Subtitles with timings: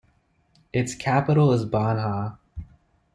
[0.73, 2.39] Its capital is Banha.